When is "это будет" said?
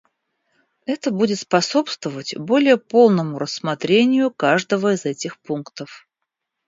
0.87-1.37